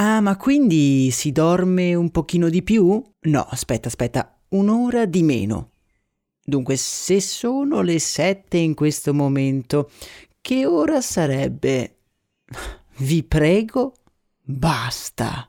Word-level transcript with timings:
Ah, 0.00 0.20
ma 0.20 0.36
quindi 0.36 1.10
si 1.10 1.32
dorme 1.32 1.92
un 1.96 2.12
pochino 2.12 2.48
di 2.48 2.62
più? 2.62 3.02
No, 3.22 3.46
aspetta, 3.50 3.88
aspetta, 3.88 4.38
un'ora 4.50 5.06
di 5.06 5.24
meno. 5.24 5.70
Dunque, 6.40 6.76
se 6.76 7.20
sono 7.20 7.80
le 7.80 7.98
sette 7.98 8.58
in 8.58 8.74
questo 8.74 9.12
momento, 9.12 9.90
che 10.40 10.66
ora 10.66 11.00
sarebbe? 11.00 11.96
Vi 12.98 13.24
prego, 13.24 13.94
basta. 14.40 15.48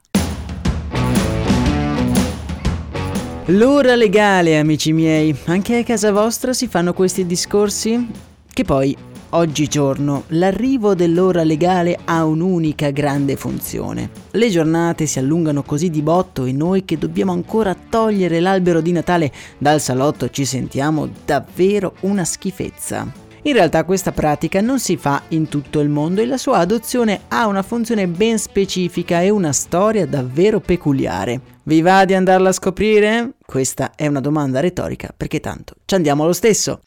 L'ora 3.46 3.96
legale, 3.96 4.58
amici 4.58 4.94
miei. 4.94 5.38
Anche 5.46 5.78
a 5.78 5.84
casa 5.84 6.12
vostra 6.12 6.54
si 6.54 6.68
fanno 6.68 6.94
questi 6.94 7.28
discorsi? 7.28 8.08
Che 8.52 8.64
poi, 8.64 8.98
oggigiorno, 9.32 10.24
l'arrivo 10.30 10.96
dell'ora 10.96 11.44
legale 11.44 11.98
ha 12.06 12.26
un'unica 12.26 12.90
grande 12.92 13.36
funzione. 13.36 14.10
Le 14.32 14.50
giornate 14.50 15.06
si 15.06 15.20
allungano 15.20 15.64
così 15.64 15.90
di 15.90 16.02
botto 16.02 16.46
e 16.46 16.52
noi 16.52 16.86
che 16.86 16.98
dobbiamo 16.98 17.32
ancora 17.32 17.76
togliere 17.90 18.40
l'albero 18.40 18.82
di 18.82 18.92
Natale 18.92 19.32
dal 19.58 19.82
salotto 19.82 20.30
ci 20.30 20.46
sentiamo 20.46 21.10
davvero 21.26 21.96
una 22.02 22.24
schifezza. 22.24 23.28
In 23.44 23.54
realtà 23.54 23.86
questa 23.86 24.12
pratica 24.12 24.60
non 24.60 24.80
si 24.80 24.98
fa 24.98 25.24
in 25.30 25.48
tutto 25.48 25.80
il 25.80 25.88
mondo 25.88 26.22
e 26.22 26.26
la 26.26 26.38
sua 26.38 26.58
adozione 26.58 27.22
ha 27.30 27.48
una 27.48 27.64
funzione 27.64 28.08
ben 28.08 28.38
specifica 28.38 29.22
e 29.22 29.30
una 29.30 29.54
storia 29.54 30.06
davvero 30.06 30.60
peculiare. 30.60 31.40
Vi 31.64 31.82
va 31.82 32.04
di 32.04 32.16
andarla 32.16 32.50
a 32.50 32.54
scoprire? 32.54 33.32
Questa 33.46 33.94
è 33.96 34.08
una 34.08 34.20
domanda 34.20 34.60
retorica 34.60 35.14
perché 35.16 35.40
tanto 35.40 35.76
ci 35.86 35.96
andiamo 35.96 36.26
lo 36.26 36.34
stesso 36.34 36.82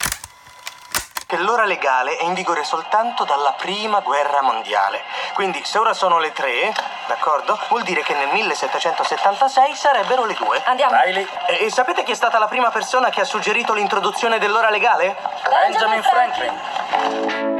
che 1.32 1.38
l'ora 1.38 1.64
legale 1.64 2.18
è 2.18 2.24
in 2.24 2.34
vigore 2.34 2.62
soltanto 2.62 3.24
dalla 3.24 3.54
prima 3.56 4.00
guerra 4.00 4.42
mondiale. 4.42 5.00
Quindi 5.32 5.64
se 5.64 5.78
ora 5.78 5.94
sono 5.94 6.18
le 6.18 6.30
tre, 6.32 6.74
d'accordo? 7.06 7.58
Vuol 7.70 7.84
dire 7.84 8.02
che 8.02 8.12
nel 8.12 8.28
1776 8.28 9.74
sarebbero 9.74 10.26
le 10.26 10.34
due. 10.34 10.60
Andiamo. 10.62 11.00
Riley. 11.02 11.26
E, 11.46 11.64
e 11.64 11.70
sapete 11.70 12.02
chi 12.02 12.12
è 12.12 12.16
stata 12.16 12.38
la 12.38 12.48
prima 12.48 12.68
persona 12.68 13.08
che 13.08 13.22
ha 13.22 13.24
suggerito 13.24 13.72
l'introduzione 13.72 14.38
dell'ora 14.38 14.68
legale? 14.68 15.16
Benjamin 15.48 16.02
Franklin. 16.02 17.51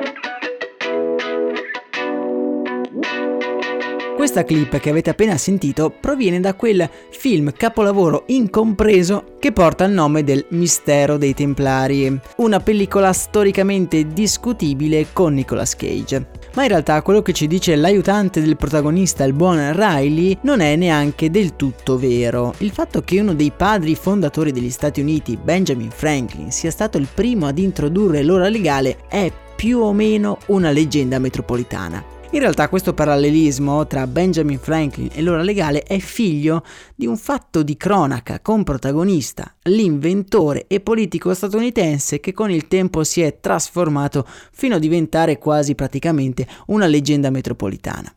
Questa 4.23 4.45
clip 4.45 4.79
che 4.79 4.89
avete 4.89 5.11
appena 5.11 5.37
sentito 5.37 5.91
proviene 5.91 6.39
da 6.39 6.55
quel 6.55 6.89
film 7.11 7.51
capolavoro 7.51 8.23
incompreso 8.29 9.35
che 9.41 9.51
porta 9.51 9.83
il 9.83 9.91
nome 9.91 10.23
del 10.23 10.47
Mistero 10.51 11.17
dei 11.17 11.35
Templari, 11.35 12.21
una 12.37 12.61
pellicola 12.61 13.13
storicamente 13.13 14.07
discutibile 14.07 15.09
con 15.13 15.35
Nicolas 15.35 15.75
Cage. 15.75 16.29
Ma 16.55 16.63
in 16.63 16.69
realtà 16.69 17.03
quello 17.03 17.21
che 17.21 17.33
ci 17.33 17.49
dice 17.49 17.75
l'aiutante 17.75 18.41
del 18.41 18.57
protagonista, 18.57 19.25
il 19.25 19.33
buon 19.33 19.73
Riley, 19.75 20.39
non 20.43 20.61
è 20.61 20.77
neanche 20.77 21.29
del 21.29 21.57
tutto 21.57 21.99
vero. 21.99 22.55
Il 22.59 22.71
fatto 22.71 23.03
che 23.03 23.19
uno 23.19 23.35
dei 23.35 23.51
padri 23.51 23.97
fondatori 23.97 24.53
degli 24.53 24.71
Stati 24.71 25.01
Uniti, 25.01 25.37
Benjamin 25.37 25.91
Franklin, 25.91 26.53
sia 26.53 26.71
stato 26.71 26.97
il 26.97 27.09
primo 27.13 27.49
ad 27.49 27.59
introdurre 27.59 28.23
l'ora 28.23 28.49
legale 28.49 28.99
è 29.09 29.33
più 29.57 29.81
o 29.81 29.93
meno 29.93 30.39
una 30.47 30.71
leggenda 30.71 31.19
metropolitana. 31.19 32.21
In 32.33 32.41
realtà 32.41 32.71
questo 32.71 32.95
parallelismo 32.95 33.87
tra 33.87 34.07
Benjamin 34.07 34.59
Franklin 34.59 35.11
e 35.13 35.21
l'ora 35.21 35.43
legale 35.43 35.83
è 35.83 35.99
figlio 35.99 36.65
di 36.95 37.07
un 37.07 37.19
fatto 37.19 37.63
di 37.63 37.77
cronaca 37.77 38.41
con 38.41 38.65
protagonista 38.65 39.55
l'inventore 39.65 40.65
e 40.67 40.81
politico 40.81 41.35
statunitense 41.35 42.21
che 42.21 42.33
con 42.33 42.51
il 42.51 42.69
tempo 42.69 43.05
si 43.05 43.21
è 43.21 43.39
trasformato 43.39 44.27
fino 44.51 44.77
a 44.77 44.79
diventare 44.79 45.37
quasi 45.37 45.75
praticamente 45.75 46.47
una 46.69 46.87
leggenda 46.87 47.29
metropolitana. 47.29 48.11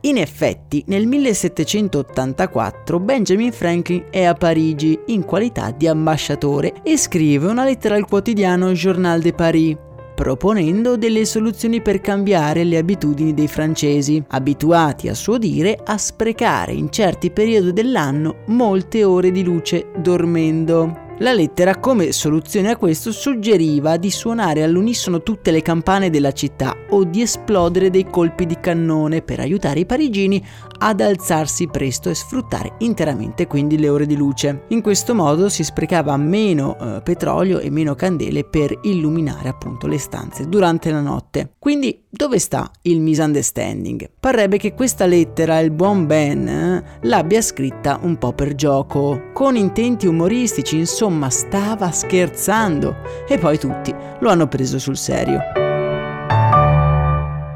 In 0.00 0.18
effetti, 0.18 0.82
nel 0.88 1.06
1784 1.06 2.98
Benjamin 2.98 3.52
Franklin 3.52 4.06
è 4.10 4.24
a 4.24 4.34
Parigi 4.34 4.98
in 5.06 5.24
qualità 5.24 5.70
di 5.70 5.86
ambasciatore 5.86 6.82
e 6.82 6.98
scrive 6.98 7.46
una 7.46 7.64
lettera 7.64 7.94
al 7.94 8.06
quotidiano 8.06 8.72
Journal 8.72 9.20
de 9.20 9.32
Paris 9.32 9.76
proponendo 10.14 10.96
delle 10.96 11.24
soluzioni 11.24 11.82
per 11.82 12.00
cambiare 12.00 12.64
le 12.64 12.78
abitudini 12.78 13.34
dei 13.34 13.48
francesi, 13.48 14.22
abituati 14.28 15.08
a 15.08 15.14
suo 15.14 15.38
dire 15.38 15.78
a 15.84 15.98
sprecare 15.98 16.72
in 16.72 16.90
certi 16.90 17.30
periodi 17.30 17.72
dell'anno 17.72 18.36
molte 18.46 19.04
ore 19.04 19.30
di 19.30 19.42
luce 19.42 19.86
dormendo. 19.96 21.03
La 21.18 21.32
lettera, 21.32 21.76
come 21.76 22.10
soluzione 22.10 22.70
a 22.70 22.76
questo, 22.76 23.12
suggeriva 23.12 23.96
di 23.98 24.10
suonare 24.10 24.64
all'unisono 24.64 25.22
tutte 25.22 25.52
le 25.52 25.62
campane 25.62 26.10
della 26.10 26.32
città 26.32 26.76
o 26.90 27.04
di 27.04 27.22
esplodere 27.22 27.88
dei 27.88 28.10
colpi 28.10 28.46
di 28.46 28.58
cannone 28.58 29.22
per 29.22 29.38
aiutare 29.38 29.78
i 29.78 29.86
parigini 29.86 30.44
ad 30.76 31.00
alzarsi 31.00 31.68
presto 31.68 32.10
e 32.10 32.16
sfruttare 32.16 32.74
interamente 32.78 33.46
quindi 33.46 33.78
le 33.78 33.88
ore 33.90 34.06
di 34.06 34.16
luce. 34.16 34.64
In 34.68 34.82
questo 34.82 35.14
modo 35.14 35.48
si 35.48 35.62
sprecava 35.62 36.16
meno 36.16 36.76
eh, 36.76 37.00
petrolio 37.02 37.60
e 37.60 37.70
meno 37.70 37.94
candele 37.94 38.42
per 38.42 38.76
illuminare 38.82 39.48
appunto 39.48 39.86
le 39.86 39.98
stanze 39.98 40.48
durante 40.48 40.90
la 40.90 41.00
notte. 41.00 41.54
Quindi 41.60 42.02
dove 42.10 42.40
sta 42.40 42.68
il 42.82 43.00
misunderstanding? 43.00 44.10
Parrebbe 44.18 44.56
che 44.58 44.74
questa 44.74 45.06
lettera 45.06 45.60
il 45.60 45.70
buon 45.70 46.06
Ben 46.06 46.48
eh, 46.48 46.84
l'abbia 47.02 47.40
scritta 47.40 48.00
un 48.02 48.18
po' 48.18 48.32
per 48.32 48.56
gioco, 48.56 49.30
con 49.32 49.54
intenti 49.54 50.06
umoristici, 50.06 50.76
insomma 50.76 51.03
stava 51.30 51.90
scherzando 51.90 52.96
e 53.28 53.38
poi 53.38 53.58
tutti 53.58 53.94
lo 54.18 54.30
hanno 54.30 54.46
preso 54.46 54.78
sul 54.78 54.96
serio. 54.96 55.63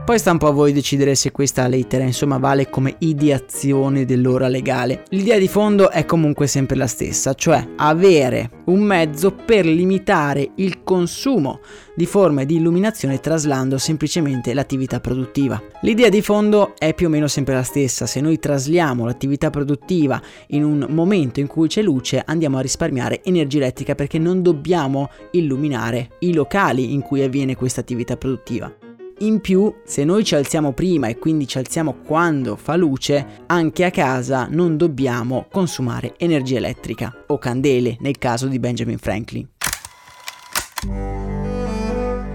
Poi 0.09 0.19
sta 0.19 0.31
un 0.31 0.39
po' 0.39 0.47
a 0.47 0.53
voi 0.53 0.73
decidere 0.73 1.15
se 1.15 1.33
questa 1.33 1.69
lettera 1.69 2.03
insomma 2.03 2.39
vale 2.39 2.71
come 2.71 2.95
ideazione 3.01 4.07
dell'ora 4.07 4.49
legale. 4.49 5.03
L'idea 5.11 5.37
di 5.37 5.49
fondo 5.49 5.91
è 5.91 6.07
comunque 6.07 6.47
sempre 6.47 6.77
la 6.77 6.87
stessa, 6.87 7.35
cioè 7.35 7.63
avere 7.77 8.63
un 8.69 8.81
mezzo 8.81 9.33
per 9.33 9.67
limitare 9.67 10.53
il 10.55 10.83
consumo 10.83 11.61
di 11.95 12.07
forme 12.07 12.47
di 12.47 12.57
illuminazione 12.57 13.21
traslando 13.21 13.77
semplicemente 13.77 14.55
l'attività 14.55 14.99
produttiva. 14.99 15.63
L'idea 15.83 16.09
di 16.09 16.23
fondo 16.23 16.73
è 16.79 16.95
più 16.95 17.09
o 17.09 17.11
meno 17.11 17.29
sempre 17.29 17.53
la 17.53 17.63
stessa, 17.63 18.07
se 18.07 18.23
noi 18.23 18.39
trasliamo 18.39 19.05
l'attività 19.05 19.51
produttiva 19.51 20.19
in 20.49 20.65
un 20.65 20.87
momento 20.89 21.41
in 21.41 21.49
cui 21.49 21.69
c'è 21.69 21.83
luce 21.83 22.23
andiamo 22.25 22.57
a 22.57 22.63
risparmiare 22.63 23.23
energia 23.25 23.59
elettrica 23.59 23.95
perché 23.95 24.19
non 24.19 24.41
dobbiamo 24.41 25.11
illuminare 25.33 26.13
i 26.21 26.33
locali 26.33 26.95
in 26.95 27.03
cui 27.03 27.23
avviene 27.23 27.57
questa 27.57 27.83
attività 27.83 28.17
produttiva. 28.17 28.88
In 29.21 29.41
più, 29.41 29.75
se 29.85 30.05
noi 30.05 30.23
ci 30.23 30.37
alziamo 30.37 30.73
prima 30.73 31.09
e 31.09 31.19
quindi 31.19 31.49
ci 31.49 31.59
alziamo 31.59 31.97
quando 32.05 32.55
fa 32.55 32.77
luce, 32.77 33.43
anche 33.47 33.85
a 33.85 33.91
casa 33.91 34.47
non 34.49 34.77
dobbiamo 34.77 35.47
consumare 35.51 36.15
energia 36.19 36.59
elettrica 36.59 37.25
o 37.27 37.37
candele 37.37 37.97
nel 37.99 38.17
caso 38.17 38.47
di 38.47 38.61
Benjamin 38.61 38.99
Franklin. 38.99 39.49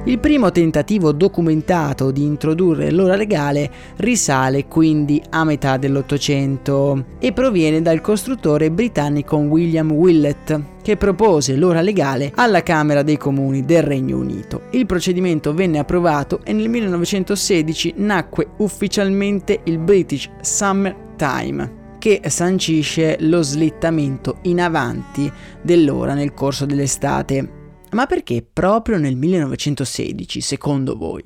Il 0.05 0.19
primo 0.19 0.51
tentativo 0.51 1.13
documentato 1.13 2.11
di 2.11 2.23
introdurre 2.23 2.91
l'ora 2.91 3.15
legale 3.15 3.71
risale 3.97 4.67
quindi 4.67 5.23
a 5.29 5.45
metà 5.45 5.77
dell'Ottocento 5.77 7.05
e 7.19 7.31
proviene 7.31 7.81
dal 7.81 8.01
costruttore 8.01 8.69
britannico 8.69 9.37
William 9.37 9.89
Willett, 9.93 10.59
che 10.81 10.97
propose 10.97 11.55
l'ora 11.55 11.79
legale 11.79 12.33
alla 12.35 12.63
Camera 12.63 13.01
dei 13.01 13.15
Comuni 13.15 13.63
del 13.63 13.83
Regno 13.83 14.17
Unito. 14.17 14.63
Il 14.71 14.85
procedimento 14.85 15.53
venne 15.53 15.79
approvato 15.79 16.41
e 16.43 16.51
nel 16.51 16.67
1916 16.67 17.93
nacque 17.95 18.49
ufficialmente 18.57 19.61
il 19.63 19.77
British 19.77 20.29
Summer 20.41 20.93
Time 21.15 21.81
che 21.97 22.19
sancisce 22.27 23.15
lo 23.21 23.41
slittamento 23.41 24.39
in 24.41 24.59
avanti 24.59 25.31
dell'ora 25.61 26.13
nel 26.13 26.33
corso 26.33 26.65
dell'estate 26.65 27.61
ma 27.93 28.05
perché 28.05 28.45
proprio 28.51 28.97
nel 28.97 29.15
1916, 29.15 30.41
secondo 30.41 30.95
voi? 30.95 31.23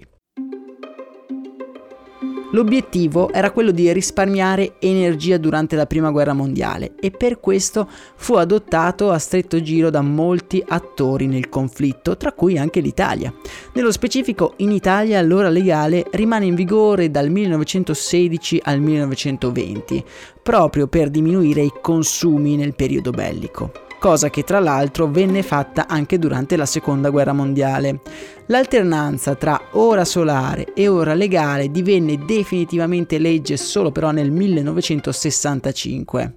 L'obiettivo 2.52 3.30
era 3.34 3.52
quello 3.52 3.72
di 3.72 3.92
risparmiare 3.92 4.76
energia 4.80 5.38
durante 5.38 5.76
la 5.76 5.86
Prima 5.86 6.12
Guerra 6.12 6.32
Mondiale 6.32 6.96
e 6.98 7.12
per 7.12 7.42
questo 7.42 7.90
fu 8.16 8.36
adottato 8.36 9.12
a 9.12 9.20
stretto 9.20 9.62
giro 9.62 9.90
da 9.90 10.02
molti 10.02 10.64
attori 10.66 11.28
nel 11.28 11.50
conflitto, 11.50 12.16
tra 12.16 12.32
cui 12.32 12.58
anche 12.58 12.80
l'Italia. 12.80 13.34
Nello 13.74 13.92
specifico 13.92 14.54
in 14.58 14.72
Italia 14.72 15.22
l'ora 15.22 15.50
legale 15.50 16.06
rimane 16.12 16.46
in 16.46 16.56
vigore 16.56 17.12
dal 17.12 17.30
1916 17.30 18.62
al 18.64 18.80
1920, 18.80 20.04
proprio 20.42 20.88
per 20.88 21.10
diminuire 21.10 21.64
i 21.64 21.74
consumi 21.82 22.56
nel 22.56 22.76
periodo 22.76 23.12
bellico 23.12 23.87
cosa 24.00 24.30
che 24.30 24.44
tra 24.44 24.60
l'altro 24.60 25.08
venne 25.08 25.44
fatta 25.44 25.88
anche 25.88 26.20
durante 26.20 26.56
la 26.56 26.66
seconda 26.66 27.10
guerra 27.10 27.34
mondiale. 27.34 28.02
L'alternanza 28.48 29.36
tra 29.36 29.60
ora 29.72 30.06
solare 30.06 30.74
e 30.74 30.88
ora 30.88 31.14
legale 31.14 31.72
divenne 31.72 32.24
definitivamente 32.26 33.18
legge 33.18 33.58
solo 33.58 33.92
però 33.92 34.12
nel 34.12 34.32
1965. 34.32 36.36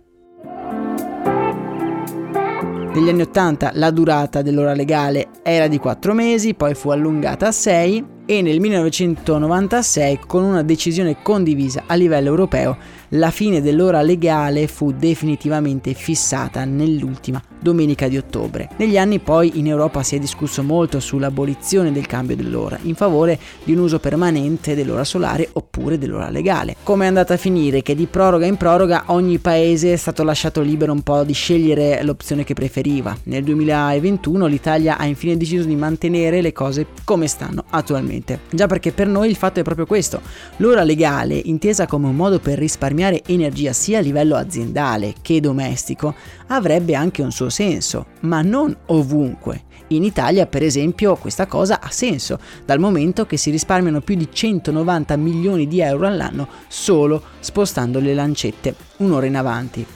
Negli 2.93 3.09
anni 3.09 3.23
80 3.23 3.71
la 3.75 3.91
durata 3.91 4.43
dell'ora 4.43 4.75
legale 4.75 5.29
era 5.43 5.69
di 5.69 5.79
4 5.79 6.13
mesi, 6.13 6.55
poi 6.55 6.75
fu 6.75 6.91
allungata 6.91 7.47
a 7.47 7.53
6 7.53 8.05
e 8.31 8.43
nel 8.43 8.61
1996 8.61 10.21
con 10.25 10.45
una 10.45 10.63
decisione 10.63 11.17
condivisa 11.21 11.83
a 11.87 11.95
livello 11.95 12.29
europeo 12.29 12.77
la 13.09 13.33
fine 13.33 13.61
dell'ora 13.61 14.03
legale 14.03 14.69
fu 14.69 14.93
definitivamente 14.93 15.95
fissata 15.95 16.65
nell'ultima 16.65 17.43
domenica 17.61 18.09
di 18.09 18.17
ottobre. 18.17 18.69
Negli 18.77 18.99
anni 18.99 19.19
poi 19.19 19.59
in 19.59 19.67
Europa 19.67 20.03
si 20.03 20.17
è 20.17 20.19
discusso 20.19 20.63
molto 20.63 21.01
sull'abolizione 21.01 21.93
del 21.93 22.07
cambio 22.07 22.37
dell'ora 22.37 22.79
in 22.83 22.95
favore 22.95 23.39
di 23.65 23.73
un 23.73 23.81
uso 23.81 23.99
permanente 23.99 24.75
dell'ora 24.75 25.05
solare 25.05 25.49
oppure 25.53 25.99
dell'ora 25.99 26.31
legale. 26.31 26.77
Come 26.83 27.05
è 27.05 27.09
andata 27.09 27.35
a 27.35 27.37
finire? 27.37 27.83
Che 27.83 27.95
di 27.95 28.07
proroga 28.07 28.47
in 28.47 28.57
proroga 28.57 29.05
ogni 29.07 29.39
paese 29.39 29.93
è 29.93 29.97
stato 29.97 30.23
lasciato 30.23 30.61
libero 30.61 30.93
un 30.93 31.03
po' 31.03 31.23
di 31.23 31.33
scegliere 31.33 32.03
l'opzione 32.03 32.45
che 32.45 32.55
preferiva. 32.55 33.17
Nel 33.25 33.45
2021 33.45 34.47
l'Italia 34.47 34.99
ha 34.99 35.07
infine 35.07 35.37
deciso 35.37 35.67
di 35.67 35.77
mantenere 35.77 36.41
le 36.41 36.53
cose 36.53 36.87
come 37.05 37.27
stanno 37.27 37.65
attualmente. 37.71 38.41
Già 38.51 38.67
perché 38.67 38.93
per 38.93 39.07
noi 39.07 39.29
il 39.29 39.37
fatto 39.37 39.61
è 39.61 39.63
proprio 39.63 39.87
questo. 39.87 40.21
L'ora 40.57 40.83
legale, 40.83 41.41
intesa 41.45 41.87
come 41.87 42.07
un 42.07 42.17
modo 42.17 42.39
per 42.39 42.59
risparmiare 42.59 43.23
energia 43.27 43.73
sia 43.73 43.99
a 43.99 44.03
livello 44.03 44.37
aziendale 44.37 45.15
che 45.23 45.41
domestico, 45.41 46.15
avrebbe 46.53 46.95
anche 46.95 47.23
un 47.23 47.33
suo 47.33 47.49
senso, 47.49 48.07
ma 48.21 48.43
non 48.43 48.77
ovunque. 48.87 49.65
In 49.89 50.05
Italia, 50.05 50.47
per 50.47 50.63
esempio, 50.63 51.17
questa 51.17 51.47
cosa 51.47 51.81
ha 51.81 51.91
senso, 51.91 52.39
dal 52.65 52.79
momento 52.79 53.27
che 53.27 53.37
si 53.37 53.51
risparmiano 53.51 54.01
più 54.01 54.15
di 54.15 54.29
190 54.31 55.17
milioni 55.17 55.67
di 55.67 55.81
euro 55.81 56.07
all'anno 56.07 56.49
solo 56.69 57.23
spostando 57.41 57.99
le 57.99 58.15
lancette 58.15 58.75
un'ora 58.99 59.27
in 59.27 59.37
avanti. 59.37 59.87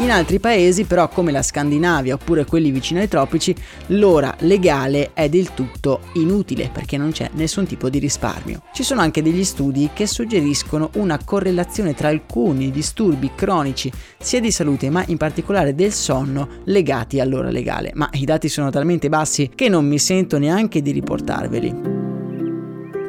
In 0.00 0.12
altri 0.12 0.38
paesi, 0.38 0.84
però, 0.84 1.08
come 1.08 1.32
la 1.32 1.42
Scandinavia 1.42 2.14
oppure 2.14 2.44
quelli 2.44 2.70
vicino 2.70 3.00
ai 3.00 3.08
tropici, 3.08 3.52
l'ora 3.88 4.32
legale 4.40 5.10
è 5.12 5.28
del 5.28 5.54
tutto 5.54 6.02
inutile 6.14 6.70
perché 6.72 6.96
non 6.96 7.10
c'è 7.10 7.28
nessun 7.32 7.66
tipo 7.66 7.90
di 7.90 7.98
risparmio. 7.98 8.62
Ci 8.72 8.84
sono 8.84 9.00
anche 9.00 9.22
degli 9.22 9.42
studi 9.42 9.90
che 9.92 10.06
suggeriscono 10.06 10.90
una 10.94 11.18
correlazione 11.24 11.94
tra 11.94 12.08
alcuni 12.08 12.70
disturbi 12.70 13.32
cronici, 13.34 13.90
sia 14.16 14.40
di 14.40 14.52
salute 14.52 14.88
ma 14.88 15.02
in 15.08 15.16
particolare 15.16 15.74
del 15.74 15.92
sonno, 15.92 16.48
legati 16.64 17.18
all'ora 17.18 17.50
legale. 17.50 17.90
Ma 17.94 18.08
i 18.12 18.24
dati 18.24 18.48
sono 18.48 18.70
talmente 18.70 19.08
bassi 19.08 19.50
che 19.52 19.68
non 19.68 19.84
mi 19.84 19.98
sento 19.98 20.38
neanche 20.38 20.80
di 20.80 20.92
riportarveli. 20.92 21.87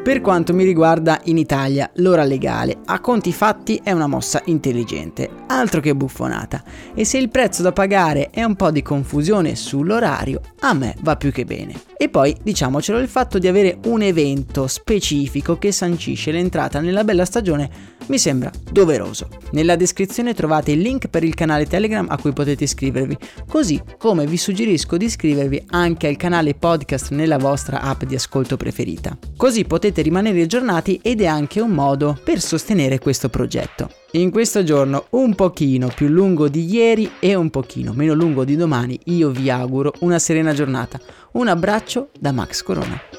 Per 0.10 0.22
quanto 0.22 0.56
mi 0.56 0.64
riguarda 0.64 1.22
in 1.26 1.38
Italia, 1.38 1.88
l'ora 1.98 2.24
legale 2.24 2.80
a 2.86 3.00
conti 3.00 3.32
fatti 3.32 3.80
è 3.84 3.92
una 3.92 4.08
mossa 4.08 4.42
intelligente, 4.46 5.30
altro 5.46 5.82
che 5.82 5.94
buffonata. 5.94 6.64
E 6.96 7.06
se 7.06 7.20
il 7.20 7.30
prezzo 7.30 7.62
da 7.62 7.72
pagare 7.72 8.32
è 8.32 8.42
un 8.42 8.56
po' 8.56 8.72
di 8.72 8.82
confusione 8.82 9.56
sull'orario, 9.56 10.42
a 10.62 10.74
me 10.74 10.96
va 11.02 11.16
più 11.16 11.32
che 11.32 11.46
bene. 11.46 11.80
E 11.96 12.10
poi, 12.10 12.36
diciamocelo, 12.42 12.98
il 12.98 13.08
fatto 13.08 13.38
di 13.38 13.48
avere 13.48 13.78
un 13.86 14.02
evento 14.02 14.66
specifico 14.66 15.60
che 15.60 15.72
sancisce 15.72 16.32
l'entrata 16.32 16.80
nella 16.80 17.04
bella 17.04 17.26
stagione 17.26 17.70
mi 18.10 18.20
sembra 18.20 18.52
doveroso. 18.72 19.28
Nella 19.52 19.76
descrizione 19.76 20.34
trovate 20.34 20.72
il 20.72 20.80
link 20.80 21.08
per 21.08 21.24
il 21.24 21.34
canale 21.34 21.66
Telegram 21.66 22.06
a 22.10 22.18
cui 22.18 22.34
potete 22.34 22.66
iscrivervi, 22.66 23.18
così 23.48 23.82
come 23.98 24.26
vi 24.26 24.38
suggerisco 24.38 24.98
di 24.98 25.06
iscrivervi 25.06 25.64
anche 25.70 26.08
al 26.08 26.18
canale 26.18 26.54
podcast 26.54 27.12
nella 27.12 27.38
vostra 27.38 27.82
app 27.82 28.04
di 28.04 28.16
ascolto 28.16 28.58
preferita. 28.58 29.18
Così 29.36 29.66
potete 29.66 30.02
rimanere 30.02 30.42
aggiornati 30.42 31.00
ed 31.02 31.22
è 31.22 31.26
anche 31.26 31.62
un 31.62 31.72
modo 31.72 32.20
per 32.24 32.42
sostenere 32.42 33.00
questo 33.00 33.30
progetto. 33.30 33.90
In 34.14 34.32
questo 34.32 34.64
giorno 34.64 35.06
un 35.12 35.36
pochino 35.36 35.92
più 35.94 36.08
lungo 36.08 36.48
di 36.50 36.66
ieri 36.66 37.12
e 37.20 37.36
un 37.36 37.52
pochino 37.52 37.94
meno 37.94 38.14
lungo 38.16 38.44
di 38.44 38.56
domani, 38.56 39.00
io 39.06 39.30
vi 39.30 39.52
auguro 39.52 39.94
una 40.00 40.18
serena 40.18 40.54
giornata. 40.54 41.00
Un 41.34 41.48
abbraccio 41.48 42.10
da 42.20 42.32
Max 42.32 42.64
Corona. 42.64 43.19